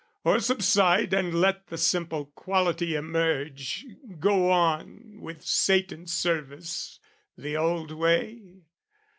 Or 0.23 0.39
subside 0.39 1.13
And 1.13 1.35
let 1.35 1.67
the 1.67 1.77
simple 1.77 2.25
quality 2.25 2.95
emerge, 2.95 3.85
Go 4.19 4.49
on 4.49 5.19
with 5.21 5.43
Satan's 5.43 6.11
service 6.11 6.99
the 7.37 7.55
old 7.55 7.91
way? 7.91 8.63